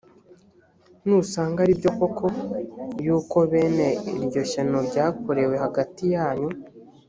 nusanga 1.05 1.57
ari 1.63 1.73
byo 1.79 1.91
koko, 1.97 2.25
yuko 3.05 3.37
bene 3.51 3.87
iryo 4.17 4.41
shyano 4.51 4.77
ryakorewe 4.89 5.55
hagati 5.63 6.03
yanyu, 6.15 6.49